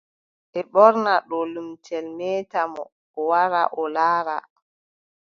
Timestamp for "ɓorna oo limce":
0.73-1.95